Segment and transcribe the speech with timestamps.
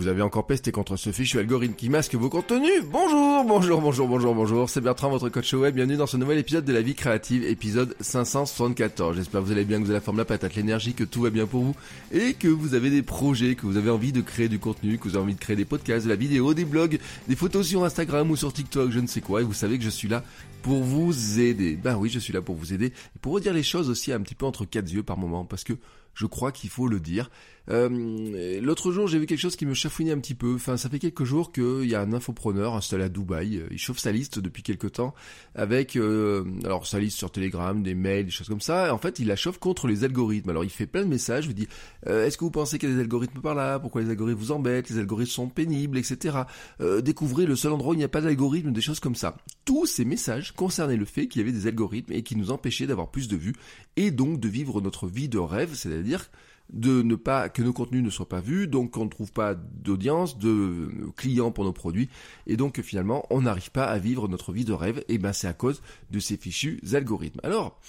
[0.00, 2.82] Vous avez encore pesté contre ce fichu algorithme qui masque vos contenus.
[2.90, 6.64] Bonjour, bonjour, bonjour, bonjour, bonjour, c'est Bertrand, votre coach web, bienvenue dans ce nouvel épisode
[6.64, 9.16] de la vie créative, épisode 574.
[9.16, 11.20] J'espère que vous allez bien, que vous avez la forme, la patate, l'énergie, que tout
[11.20, 11.76] va bien pour vous,
[12.12, 15.06] et que vous avez des projets, que vous avez envie de créer du contenu, que
[15.06, 16.98] vous avez envie de créer des podcasts, de la vidéo, des blogs,
[17.28, 19.84] des photos sur Instagram ou sur TikTok, je ne sais quoi, et vous savez que
[19.84, 20.24] je suis là
[20.62, 21.76] pour vous aider.
[21.76, 24.14] Ben oui, je suis là pour vous aider, et pour vous dire les choses aussi
[24.14, 25.74] un petit peu entre quatre yeux par moment, parce que
[26.14, 27.30] je crois qu'il faut le dire.
[27.68, 30.54] Euh, L'autre jour, j'ai vu quelque chose qui me chafouinait un petit peu.
[30.54, 33.62] Enfin, ça fait quelques jours qu'il y a un infopreneur installé à Dubaï.
[33.70, 35.14] Il chauffe sa liste depuis quelques temps
[35.54, 38.92] avec, euh, alors sa liste sur Telegram, des mails, des choses comme ça.
[38.92, 40.50] En fait, il la chauffe contre les algorithmes.
[40.50, 41.46] Alors, il fait plein de messages.
[41.46, 41.68] Il dit,
[42.06, 43.78] euh, est-ce que vous pensez qu'il y a des algorithmes par là?
[43.78, 44.90] Pourquoi les algorithmes vous embêtent?
[44.90, 46.38] Les algorithmes sont pénibles, etc.
[46.80, 49.36] Euh, découvrez le seul endroit où il n'y a pas d'algorithme, des choses comme ça.
[49.64, 52.86] Tous ces messages concernaient le fait qu'il y avait des algorithmes et qui nous empêchaient
[52.86, 53.54] d'avoir plus de vues
[53.96, 56.30] et donc de vivre notre vie de rêve, c'est-à-dire
[56.72, 59.54] de ne pas que nos contenus ne soient pas vus, donc qu'on ne trouve pas
[59.54, 62.08] d'audience, de clients pour nos produits,
[62.46, 65.48] et donc finalement on n'arrive pas à vivre notre vie de rêve, et ben c'est
[65.48, 67.40] à cause de ces fichus algorithmes.
[67.42, 67.80] Alors,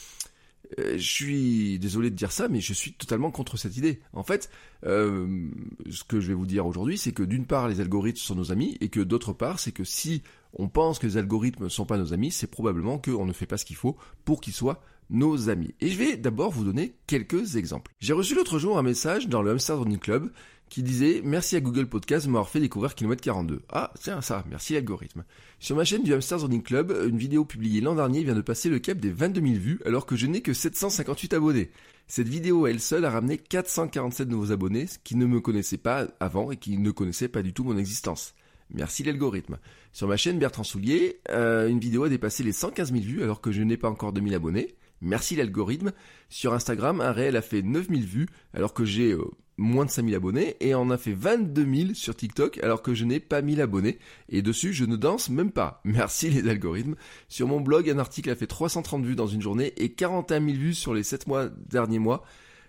[0.79, 3.99] euh, je suis désolé de dire ça, mais je suis totalement contre cette idée.
[4.13, 4.49] En fait,
[4.85, 5.47] euh,
[5.89, 8.51] ce que je vais vous dire aujourd'hui, c'est que d'une part, les algorithmes sont nos
[8.51, 10.23] amis, et que d'autre part, c'est que si
[10.53, 13.45] on pense que les algorithmes ne sont pas nos amis, c'est probablement qu'on ne fait
[13.45, 13.95] pas ce qu'il faut
[14.25, 15.75] pour qu'ils soient nos amis.
[15.81, 17.91] Et je vais d'abord vous donner quelques exemples.
[17.99, 20.31] J'ai reçu l'autre jour un message dans le Hamster Running Club
[20.69, 23.61] qui disait merci à Google Podcast de m'avoir fait découvrir Kilomètre 42.
[23.69, 25.25] Ah, tiens ça, merci l'algorithme.
[25.59, 28.69] Sur ma chaîne du Hamster Running Club, une vidéo publiée l'an dernier vient de passer
[28.69, 31.71] le cap des 22 000 vues alors que je n'ai que 758 abonnés.
[32.07, 36.51] Cette vidéo elle seule a ramené 447 nouveaux abonnés qui ne me connaissaient pas avant
[36.51, 38.33] et qui ne connaissaient pas du tout mon existence.
[38.73, 39.57] Merci l'algorithme.
[39.91, 43.41] Sur ma chaîne Bertrand Soulier, euh, une vidéo a dépassé les 115 000 vues alors
[43.41, 44.75] que je n'ai pas encore 2000 abonnés.
[45.01, 45.91] Merci l'algorithme.
[46.29, 49.25] Sur Instagram, un réel a fait 9000 vues alors que j'ai euh,
[49.57, 53.05] moins de 5000 abonnés et en a fait 22 000 sur TikTok alors que je
[53.05, 55.81] n'ai pas 1000 abonnés et dessus je ne danse même pas.
[55.85, 56.95] Merci les algorithmes.
[57.27, 60.51] Sur mon blog, un article a fait 330 vues dans une journée et 41 000
[60.57, 62.23] vues sur les 7 mois derniers mois.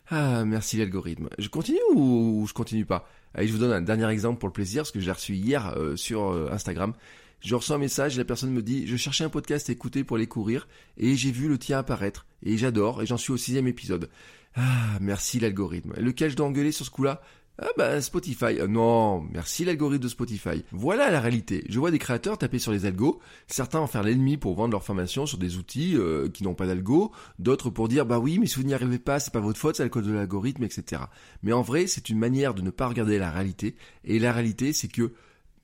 [0.09, 1.29] Ah, merci l'algorithme.
[1.39, 3.09] Je continue ou je continue pas?
[3.35, 5.75] Allez, je vous donne un dernier exemple pour le plaisir, parce que j'ai reçu hier
[5.77, 6.93] euh, sur euh, Instagram.
[7.43, 10.17] Je reçois un message, la personne me dit, je cherchais un podcast à écouter pour
[10.17, 13.67] les courir, et j'ai vu le tien apparaître, et j'adore, et j'en suis au sixième
[13.67, 14.09] épisode.
[14.55, 15.93] Ah, merci l'algorithme.
[15.97, 17.21] Lequel je dois engueuler sur ce coup-là?
[17.59, 18.61] Ah bah Spotify.
[18.61, 20.65] Euh, non, merci l'algorithme de Spotify.
[20.73, 21.65] Voilà la réalité.
[21.69, 24.83] Je vois des créateurs taper sur les algos, certains en faire l'ennemi pour vendre leur
[24.83, 28.47] formation sur des outils euh, qui n'ont pas d'algo, d'autres pour dire bah oui mais
[28.47, 31.03] si vous n'y arrivez pas c'est pas votre faute, c'est le code de l'algorithme, etc.
[31.43, 34.73] Mais en vrai c'est une manière de ne pas regarder la réalité, et la réalité
[34.73, 35.13] c'est que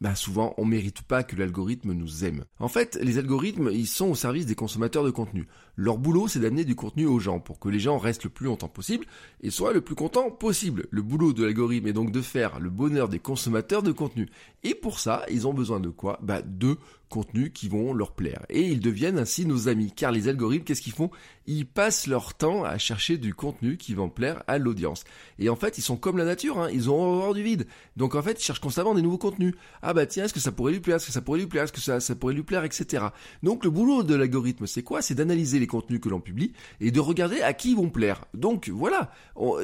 [0.01, 2.45] bah souvent on mérite pas que l'algorithme nous aime.
[2.59, 5.49] En fait, les algorithmes, ils sont au service des consommateurs de contenu.
[5.77, 8.47] Leur boulot, c'est d'amener du contenu aux gens pour que les gens restent le plus
[8.47, 9.07] longtemps possible
[9.43, 10.87] et soient le plus contents possible.
[10.91, 14.29] Le boulot de l'algorithme est donc de faire le bonheur des consommateurs de contenu.
[14.65, 16.19] Et pour ça, ils ont besoin de quoi?
[16.23, 16.77] Bah de
[17.09, 18.45] contenus qui vont leur plaire.
[18.49, 19.93] Et ils deviennent ainsi nos amis.
[19.95, 21.11] Car les algorithmes, qu'est-ce qu'ils font?
[21.47, 25.05] Ils passent leur temps à chercher du contenu qui va plaire à l'audience.
[25.39, 26.69] Et en fait, ils sont comme la nature, hein.
[26.73, 27.67] ils ont horreur du vide.
[27.97, 29.55] Donc en fait, ils cherchent constamment des nouveaux contenus.
[29.83, 30.97] Ah bah tiens, est-ce que ça pourrait lui plaire?
[30.97, 31.65] Est-ce que ça pourrait lui plaire?
[31.65, 32.65] Est-ce que ça, ça pourrait lui plaire?
[32.65, 33.05] Etc.
[33.43, 35.03] Donc le boulot de l'algorithme, c'est quoi?
[35.03, 38.25] C'est d'analyser les contenus que l'on publie et de regarder à qui ils vont plaire.
[38.35, 39.11] Donc voilà,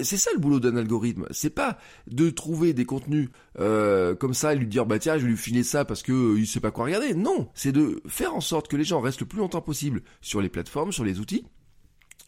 [0.02, 1.26] c'est ça le boulot d'un algorithme.
[1.30, 3.28] C'est pas de trouver des contenus
[3.60, 6.12] euh, comme ça et lui dire bah tiens, je vais lui filer ça parce que
[6.12, 7.14] euh, il sait pas quoi regarder.
[7.14, 10.40] Non, c'est de faire en sorte que les gens restent le plus longtemps possible sur
[10.40, 11.44] les plateformes, sur les outils,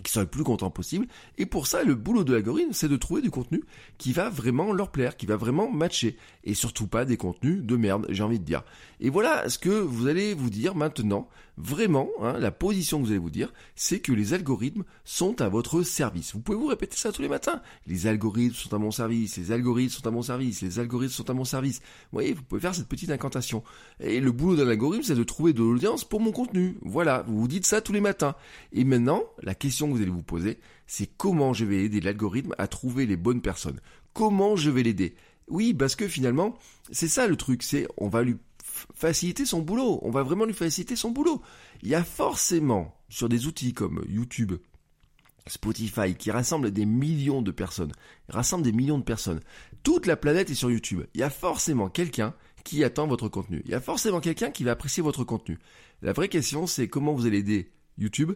[0.03, 1.07] qui soient le plus contents possible.
[1.39, 3.63] Et pour ça, le boulot de l'algorithme, c'est de trouver du contenu
[3.99, 6.17] qui va vraiment leur plaire, qui va vraiment matcher.
[6.45, 8.63] Et surtout pas des contenus de merde, j'ai envie de dire.
[9.01, 11.29] Et voilà ce que vous allez vous dire maintenant.
[11.59, 15.49] Vraiment, hein, la position que vous allez vous dire, c'est que les algorithmes sont à
[15.49, 16.35] votre service.
[16.35, 17.63] Vous pouvez vous répéter ça tous les matins.
[17.87, 21.31] Les algorithmes sont à mon service, les algorithmes sont à mon service, les algorithmes sont
[21.31, 21.79] à mon service.
[21.79, 23.63] Vous voyez, vous pouvez faire cette petite incantation.
[24.01, 26.77] Et le boulot d'un algorithme, c'est de trouver de l'audience pour mon contenu.
[26.83, 28.35] Voilà, vous vous dites ça tous les matins.
[28.75, 32.55] Et maintenant, la question que vous allez vous poser, c'est comment je vais aider l'algorithme
[32.59, 33.81] à trouver les bonnes personnes.
[34.13, 35.15] Comment je vais l'aider?
[35.49, 36.57] Oui, parce que finalement,
[36.91, 38.37] c'est ça le truc, c'est on va lui
[38.95, 39.99] faciliter son boulot.
[40.03, 41.43] On va vraiment lui faciliter son boulot.
[41.83, 44.55] Il y a forcément, sur des outils comme YouTube,
[45.47, 47.93] Spotify, qui rassemble des millions de personnes,
[48.29, 49.41] rassemble des millions de personnes.
[49.83, 51.05] Toute la planète est sur YouTube.
[51.15, 52.35] Il y a forcément quelqu'un
[52.65, 53.63] qui attend votre contenu.
[53.65, 55.59] Il y a forcément quelqu'un qui va apprécier votre contenu.
[56.03, 58.33] La vraie question, c'est comment vous allez aider YouTube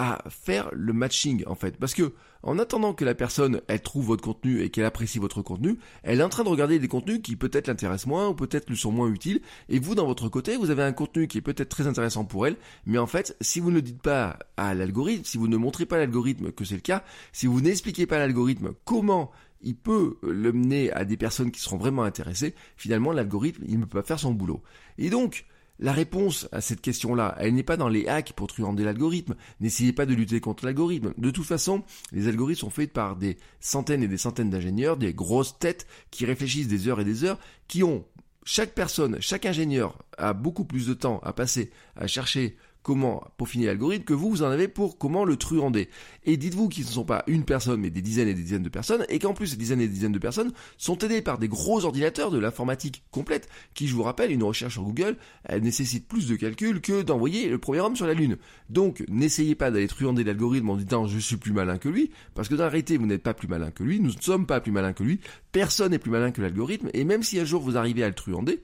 [0.00, 1.76] à faire le matching en fait.
[1.76, 5.42] Parce que en attendant que la personne elle trouve votre contenu et qu'elle apprécie votre
[5.42, 8.70] contenu elle est en train de regarder des contenus qui peut-être l'intéressent moins ou peut-être
[8.70, 9.42] lui sont moins utiles.
[9.68, 12.46] Et vous dans votre côté vous avez un contenu qui est peut-être très intéressant pour
[12.46, 12.56] elle.
[12.86, 15.96] Mais en fait si vous ne dites pas à l'algorithme si vous ne montrez pas
[15.96, 19.30] à l'algorithme que c'est le cas si vous n'expliquez pas à l'algorithme comment
[19.60, 23.84] il peut le mener à des personnes qui seront vraiment intéressées finalement l'algorithme il ne
[23.84, 24.62] peut pas faire son boulot.
[24.96, 25.44] Et donc
[25.80, 29.34] la réponse à cette question-là, elle n'est pas dans les hacks pour truander l'algorithme.
[29.60, 31.14] N'essayez pas de lutter contre l'algorithme.
[31.16, 31.82] De toute façon,
[32.12, 36.26] les algorithmes sont faits par des centaines et des centaines d'ingénieurs, des grosses têtes qui
[36.26, 38.04] réfléchissent des heures et des heures, qui ont
[38.44, 43.66] chaque personne, chaque ingénieur a beaucoup plus de temps à passer à chercher comment peaufiner
[43.66, 45.88] l'algorithme que vous, vous en avez pour comment le truander.
[46.24, 48.68] Et dites-vous qu'ils ne sont pas une personne, mais des dizaines et des dizaines de
[48.68, 51.48] personnes, et qu'en plus ces dizaines et des dizaines de personnes sont aidées par des
[51.48, 56.08] gros ordinateurs de l'informatique complète, qui, je vous rappelle, une recherche sur Google, elle nécessite
[56.08, 58.36] plus de calculs que d'envoyer le premier homme sur la Lune.
[58.68, 62.48] Donc, n'essayez pas d'aller truander l'algorithme en disant je suis plus malin que lui, parce
[62.48, 64.72] que dans la vous n'êtes pas plus malin que lui, nous ne sommes pas plus
[64.72, 65.20] malins que lui,
[65.52, 68.14] personne n'est plus malin que l'algorithme, et même si un jour vous arrivez à le
[68.14, 68.62] truander,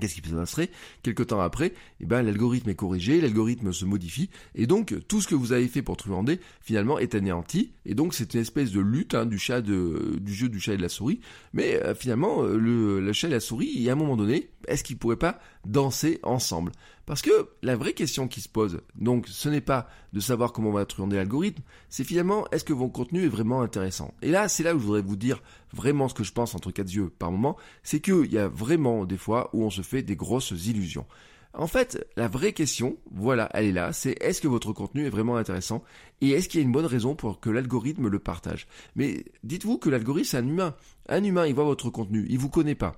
[0.00, 0.70] Qu'est-ce qui se passerait
[1.02, 5.28] Quelque temps après, eh ben, l'algorithme est corrigé, l'algorithme se modifie, et donc tout ce
[5.28, 7.72] que vous avez fait pour truander, finalement, est anéanti.
[7.84, 10.76] Et donc c'est une espèce de lutte hein, du chat du jeu du chat et
[10.76, 11.20] de la souris.
[11.52, 14.98] Mais euh, finalement, euh, le, chat et la souris, à un moment donné, est-ce qu'ils
[14.98, 16.72] pourraient pas danser ensemble?
[17.06, 20.70] Parce que la vraie question qui se pose, donc ce n'est pas de savoir comment
[20.70, 24.12] on va truander l'algorithme, c'est finalement est-ce que votre contenu est vraiment intéressant?
[24.22, 25.40] Et là, c'est là où je voudrais vous dire
[25.72, 29.04] vraiment ce que je pense entre quatre yeux par moment, c'est qu'il y a vraiment
[29.04, 31.06] des fois où on se fait des grosses illusions.
[31.54, 35.10] En fait, la vraie question, voilà, elle est là, c'est est-ce que votre contenu est
[35.10, 35.82] vraiment intéressant
[36.20, 38.66] et est-ce qu'il y a une bonne raison pour que l'algorithme le partage?
[38.94, 40.74] Mais dites-vous que l'algorithme c'est un humain.
[41.08, 42.96] Un humain, il voit votre contenu, il vous connaît pas.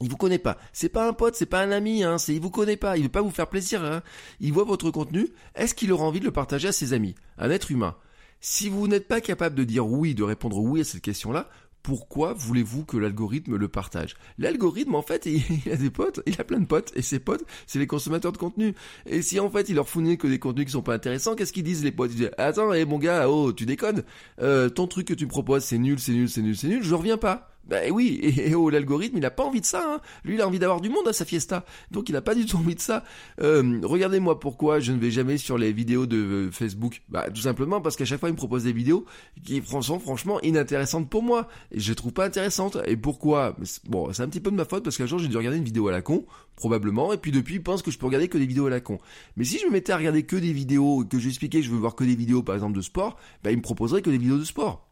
[0.00, 0.58] Il vous connaît pas.
[0.72, 2.18] C'est pas un pote, c'est pas un ami, hein.
[2.18, 2.98] C'est il vous connaît pas.
[2.98, 3.82] Il veut pas vous faire plaisir.
[3.82, 4.02] Hein.
[4.40, 5.28] Il voit votre contenu.
[5.54, 7.14] Est-ce qu'il aura envie de le partager à ses amis?
[7.38, 7.96] Un être humain.
[8.40, 11.48] Si vous n'êtes pas capable de dire oui, de répondre oui à cette question-là,
[11.86, 14.16] pourquoi voulez-vous que l'algorithme le partage?
[14.38, 17.44] L'algorithme, en fait, il, a des potes, il a plein de potes, et ses potes,
[17.68, 18.74] c'est les consommateurs de contenu.
[19.06, 21.52] Et si en fait il leur fournit que des contenus qui sont pas intéressants, qu'est-ce
[21.52, 22.10] qu'ils disent les potes?
[22.10, 24.02] Ils disent attends, hé mon gars, oh tu déconnes,
[24.40, 26.82] euh, ton truc que tu me proposes c'est nul, c'est nul, c'est nul, c'est nul,
[26.82, 27.55] je reviens pas.
[27.66, 29.82] Ben oui, et, oh, l'algorithme, il n'a pas envie de ça.
[29.94, 30.00] Hein.
[30.24, 31.64] Lui, il a envie d'avoir du monde à sa fiesta.
[31.90, 33.04] Donc, il n'a pas du tout envie de ça.
[33.40, 37.02] Euh, regardez-moi pourquoi je ne vais jamais sur les vidéos de euh, Facebook.
[37.08, 39.04] Bah, tout simplement parce qu'à chaque fois, il me propose des vidéos
[39.44, 41.48] qui sont franchement inintéressantes pour moi.
[41.72, 42.78] Et je les trouve pas intéressantes.
[42.86, 43.56] Et pourquoi?
[43.88, 45.64] Bon, c'est un petit peu de ma faute parce qu'un jour, j'ai dû regarder une
[45.64, 46.24] vidéo à la con,
[46.54, 47.12] probablement.
[47.12, 48.98] Et puis depuis, il pense que je peux regarder que des vidéos à la con.
[49.36, 51.70] Mais si je me mettais à regarder que des vidéos, que je expliquais que je
[51.70, 54.18] veux voir que des vidéos, par exemple, de sport, bah, il me proposerait que des
[54.18, 54.85] vidéos de sport.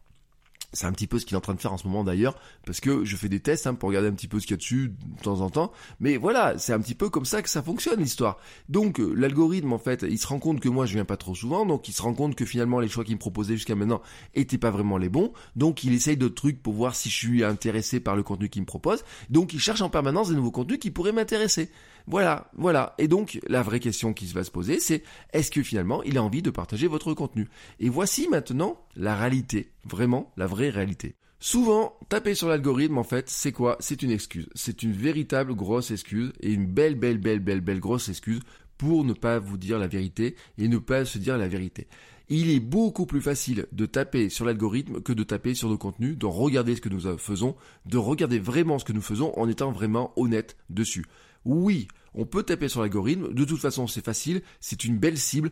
[0.75, 2.37] C'est un petit peu ce qu'il est en train de faire en ce moment d'ailleurs,
[2.67, 4.55] parce que je fais des tests hein, pour regarder un petit peu ce qu'il y
[4.55, 5.73] a dessus de temps en temps.
[6.01, 8.39] Mais voilà, c'est un petit peu comme ça que ça fonctionne l'histoire.
[8.69, 11.35] Donc euh, l'algorithme en fait, il se rend compte que moi je viens pas trop
[11.35, 14.03] souvent, donc il se rend compte que finalement les choix qu'il me proposait jusqu'à maintenant
[14.35, 15.33] étaient pas vraiment les bons.
[15.57, 18.63] Donc il essaye d'autres trucs pour voir si je suis intéressé par le contenu qu'il
[18.63, 19.05] me propose.
[19.31, 21.71] Donc il cherche en permanence des nouveaux contenus qui pourraient m'intéresser.
[22.07, 22.95] Voilà, voilà.
[22.99, 26.23] Et donc, la vraie question qui va se poser, c'est est-ce que finalement, il a
[26.23, 27.49] envie de partager votre contenu?
[27.81, 31.17] Et voici maintenant la réalité, vraiment la vraie réalité.
[31.41, 33.77] Souvent, taper sur l'algorithme, en fait, c'est quoi?
[33.79, 34.49] C'est une excuse.
[34.55, 38.41] C'est une véritable grosse excuse et une belle, belle, belle, belle, belle grosse excuse
[38.79, 41.87] pour ne pas vous dire la vérité et ne pas se dire la vérité.
[42.31, 46.17] Il est beaucoup plus facile de taper sur l'algorithme que de taper sur nos contenus,
[46.17, 49.71] de regarder ce que nous faisons, de regarder vraiment ce que nous faisons en étant
[49.71, 51.05] vraiment honnête dessus.
[51.45, 55.51] Oui, on peut taper sur l'algorithme, de toute façon c'est facile, c'est une belle cible,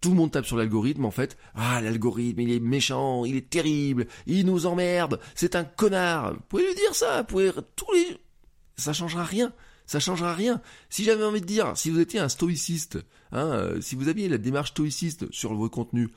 [0.00, 1.36] tout le monde tape sur l'algorithme en fait.
[1.54, 6.34] Ah l'algorithme il est méchant, il est terrible, il nous emmerde, c'est un connard.
[6.34, 8.16] Vous pouvez lui dire ça, vous pouvez tous les...
[8.76, 9.52] Ça changera rien.
[9.86, 10.62] Ça changera rien.
[10.88, 12.98] Si j'avais envie de dire, si vous étiez un stoïciste,
[13.32, 16.08] hein, euh, si vous aviez la démarche stoïciste sur vos contenus,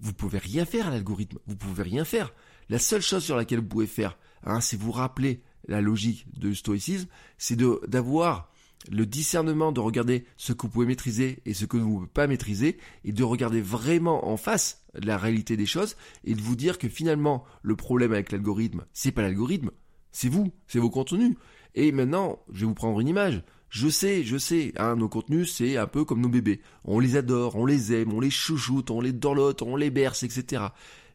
[0.00, 1.38] vous pouvez rien faire à l'algorithme.
[1.46, 2.32] Vous pouvez rien faire.
[2.68, 6.54] La seule chose sur laquelle vous pouvez faire, hein, c'est vous rappeler la logique du
[6.54, 7.06] stoïcisme,
[7.38, 8.51] c'est d'avoir
[8.90, 12.06] le discernement de regarder ce que vous pouvez maîtriser et ce que vous ne pouvez
[12.08, 16.56] pas maîtriser, et de regarder vraiment en face la réalité des choses, et de vous
[16.56, 19.70] dire que finalement, le problème avec l'algorithme, c'est pas l'algorithme,
[20.10, 21.36] c'est vous, c'est vos contenus.
[21.74, 23.42] Et maintenant, je vais vous prendre une image.
[23.70, 26.60] Je sais, je sais, hein, nos contenus, c'est un peu comme nos bébés.
[26.84, 30.24] On les adore, on les aime, on les chouchoute, on les dorlote, on les berce,
[30.24, 30.64] etc.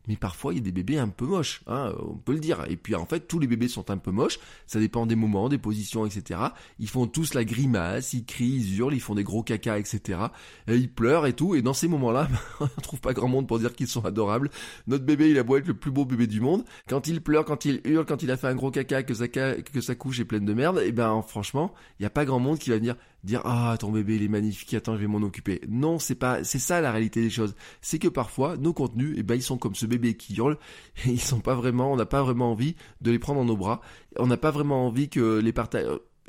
[0.08, 2.66] mais parfois il y a des bébés un peu moches, hein, on peut le dire.
[2.70, 5.50] Et puis en fait, tous les bébés sont un peu moches, ça dépend des moments,
[5.50, 6.40] des positions, etc.
[6.80, 10.20] Ils font tous la grimace, ils crient, ils hurlent, ils font des gros caca, etc.
[10.68, 12.28] Et ils pleurent et tout, et dans ces moments-là,
[12.60, 14.50] on ne trouve pas grand monde pour dire qu'ils sont adorables.
[14.88, 17.46] Notre bébé, il a beau être le plus beau bébé du monde, quand il pleure,
[17.46, 20.46] quand il hurle, quand il a fait un gros caca, que sa, couche est pleine
[20.46, 22.96] de merde, et eh ben franchement, il n'y a pas grand monde qui va venir
[23.28, 26.44] dire ah ton bébé il est magnifique attends je vais m'en occuper non c'est pas
[26.44, 27.56] c'est ça la réalité des choses.
[27.82, 30.58] C'est que parfois nos contenus eh ben ils sont comme ce bébé qui hurle
[31.06, 33.58] et ils sont pas vraiment on n'a pas vraiment envie de les prendre dans nos
[33.58, 33.82] bras.
[34.18, 35.86] On n'a pas vraiment envie que les partage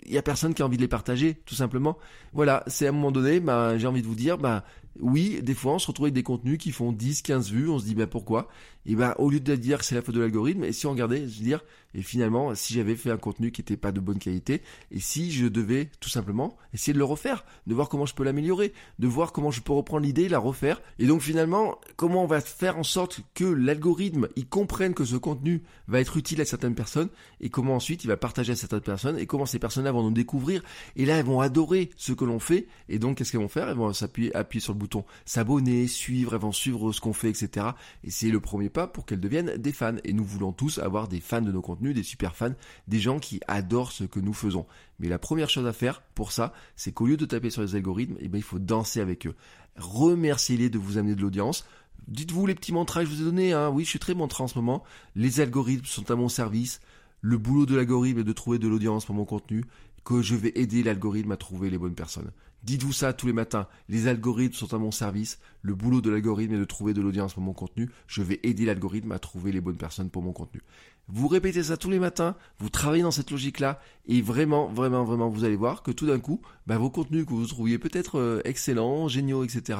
[0.06, 1.98] il y a personne qui a envie de les partager tout simplement.
[2.32, 4.64] Voilà c'est à un moment donné bah, j'ai envie de vous dire bah
[5.00, 7.78] oui, des fois on se retrouve avec des contenus qui font 10, 15 vues, on
[7.78, 8.48] se dit bah pourquoi?
[8.86, 10.90] Et ben au lieu de dire que c'est la faute de l'algorithme, et si on
[10.90, 11.62] regardait, veux dire,
[11.94, 15.30] et finalement si j'avais fait un contenu qui n'était pas de bonne qualité, et si
[15.30, 19.06] je devais tout simplement essayer de le refaire, de voir comment je peux l'améliorer, de
[19.06, 22.78] voir comment je peux reprendre l'idée, la refaire, et donc finalement comment on va faire
[22.78, 27.08] en sorte que l'algorithme il comprenne que ce contenu va être utile à certaines personnes,
[27.40, 30.10] et comment ensuite il va partager à certaines personnes, et comment ces personnes-là vont nous
[30.10, 30.62] découvrir,
[30.96, 33.68] et là elles vont adorer ce que l'on fait, et donc qu'est-ce qu'elles vont faire?
[33.68, 34.87] Elles vont s'appuyer appuyer sur le bouton
[35.24, 37.68] s'abonner, suivre, elles vont suivre ce qu'on fait, etc.
[38.04, 39.96] Et c'est le premier pas pour qu'elles deviennent des fans.
[40.04, 42.54] Et nous voulons tous avoir des fans de nos contenus, des super fans,
[42.86, 44.66] des gens qui adorent ce que nous faisons.
[44.98, 47.74] Mais la première chose à faire pour ça, c'est qu'au lieu de taper sur les
[47.74, 49.34] algorithmes, eh ben, il faut danser avec eux.
[49.76, 51.66] Remerciez-les de vous amener de l'audience.
[52.08, 53.52] Dites-vous les petits mantras que je vous ai donnés.
[53.52, 53.70] Hein.
[53.70, 54.82] Oui, je suis très mantra en ce moment.
[55.14, 56.80] Les algorithmes sont à mon service.
[57.20, 59.64] Le boulot de l'algorithme est de trouver de l'audience pour mon contenu.
[60.04, 62.30] Que je vais aider l'algorithme à trouver les bonnes personnes.
[62.64, 63.68] Dites-vous ça tous les matins.
[63.88, 65.38] Les algorithmes sont à mon service.
[65.62, 67.88] Le boulot de l'algorithme est de trouver de l'audience pour mon contenu.
[68.06, 70.62] Je vais aider l'algorithme à trouver les bonnes personnes pour mon contenu.
[71.10, 75.30] Vous répétez ça tous les matins, vous travaillez dans cette logique-là, et vraiment, vraiment, vraiment,
[75.30, 78.42] vous allez voir que tout d'un coup, bah, vos contenus que vous trouviez peut-être euh,
[78.44, 79.78] excellents, géniaux, etc.,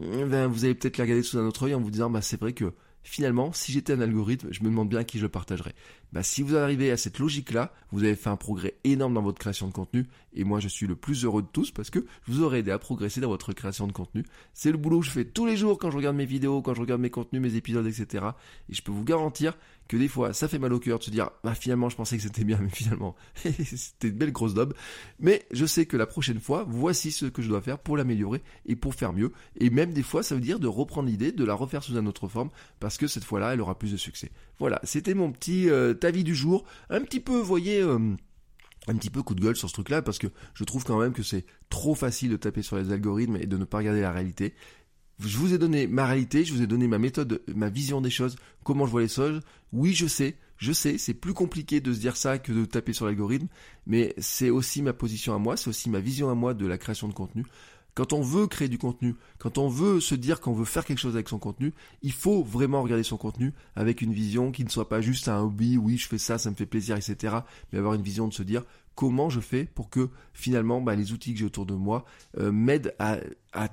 [0.00, 2.22] eh ben, vous allez peut-être les regarder sous un autre œil en vous disant, bah,
[2.22, 2.72] c'est vrai que
[3.02, 5.74] finalement, si j'étais un algorithme, je me demande bien qui je partagerais.
[6.12, 9.38] Bah, si vous arrivez à cette logique-là, vous avez fait un progrès énorme dans votre
[9.38, 12.32] création de contenu, et moi je suis le plus heureux de tous parce que je
[12.32, 14.24] vous aurais aidé à progresser dans votre création de contenu.
[14.54, 16.74] C'est le boulot que je fais tous les jours quand je regarde mes vidéos, quand
[16.74, 18.26] je regarde mes contenus, mes épisodes, etc.
[18.68, 19.56] Et je peux vous garantir
[19.88, 22.16] que des fois ça fait mal au cœur de se dire bah finalement je pensais
[22.16, 24.74] que c'était bien mais finalement c'était une belle grosse daube
[25.20, 28.42] mais je sais que la prochaine fois voici ce que je dois faire pour l'améliorer
[28.66, 31.44] et pour faire mieux et même des fois ça veut dire de reprendre l'idée de
[31.44, 34.30] la refaire sous une autre forme parce que cette fois-là elle aura plus de succès
[34.58, 37.98] voilà c'était mon petit euh, avis du jour un petit peu vous voyez euh,
[38.88, 41.12] un petit peu coup de gueule sur ce truc-là parce que je trouve quand même
[41.12, 44.12] que c'est trop facile de taper sur les algorithmes et de ne pas regarder la
[44.12, 44.54] réalité.
[45.18, 48.10] Je vous ai donné ma réalité, je vous ai donné ma méthode, ma vision des
[48.10, 49.40] choses, comment je vois les choses.
[49.72, 52.92] Oui, je sais, je sais, c'est plus compliqué de se dire ça que de taper
[52.92, 53.48] sur l'algorithme,
[53.86, 56.76] mais c'est aussi ma position à moi, c'est aussi ma vision à moi de la
[56.76, 57.44] création de contenu.
[57.96, 60.98] Quand on veut créer du contenu, quand on veut se dire qu'on veut faire quelque
[60.98, 61.72] chose avec son contenu,
[62.02, 65.40] il faut vraiment regarder son contenu avec une vision qui ne soit pas juste un
[65.40, 67.36] hobby, oui je fais ça, ça me fait plaisir, etc.
[67.72, 68.64] Mais avoir une vision de se dire
[68.96, 72.04] comment je fais pour que finalement bah, les outils que j'ai autour de moi
[72.38, 73.18] euh, m'aident à,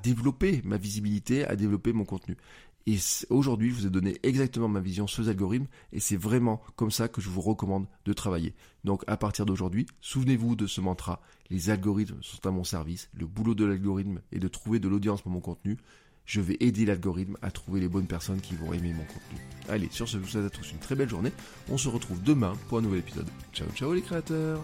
[0.01, 2.37] développer ma visibilité, à développer mon contenu.
[2.85, 2.97] Et
[3.29, 6.91] aujourd'hui, je vous ai donné exactement ma vision sur les algorithmes et c'est vraiment comme
[6.91, 8.53] ça que je vous recommande de travailler.
[8.83, 13.25] Donc à partir d'aujourd'hui, souvenez-vous de ce mantra, les algorithmes sont à mon service, le
[13.25, 15.77] boulot de l'algorithme est de trouver de l'audience pour mon contenu.
[16.25, 19.39] Je vais aider l'algorithme à trouver les bonnes personnes qui vont aimer mon contenu.
[19.67, 21.33] Allez, sur ce, je vous souhaite à tous une très belle journée.
[21.69, 23.27] On se retrouve demain pour un nouvel épisode.
[23.53, 24.63] Ciao ciao les créateurs